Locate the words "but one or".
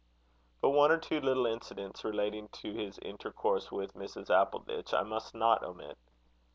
0.61-0.97